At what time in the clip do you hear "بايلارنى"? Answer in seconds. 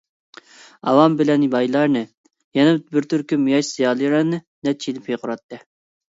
1.55-2.01